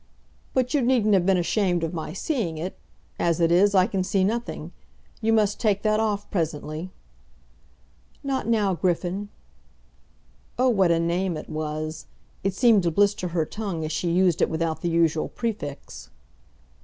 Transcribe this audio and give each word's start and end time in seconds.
"But 0.55 0.73
you 0.73 0.81
needn't 0.81 1.13
have 1.13 1.27
been 1.27 1.37
ashamed 1.37 1.83
of 1.83 1.93
my 1.93 2.11
seeing 2.11 2.57
it. 2.57 2.75
As 3.19 3.39
it 3.39 3.51
is, 3.51 3.75
I 3.75 3.85
can 3.85 4.03
see 4.03 4.23
nothing. 4.23 4.71
You 5.21 5.31
must 5.31 5.59
take 5.59 5.83
that 5.83 5.99
off 5.99 6.27
presently." 6.31 6.89
"Not 8.23 8.47
now, 8.47 8.73
Griffin." 8.73 9.29
Oh, 10.57 10.69
what 10.69 10.89
a 10.89 10.99
name 10.99 11.37
it 11.37 11.49
was! 11.51 12.07
It 12.43 12.55
seemed 12.55 12.81
to 12.81 12.89
blister 12.89 13.27
her 13.27 13.45
tongue 13.45 13.85
as 13.85 13.91
she 13.91 14.09
used 14.09 14.41
it 14.41 14.49
without 14.49 14.81
the 14.81 14.89
usual 14.89 15.29
prefix. 15.29 16.09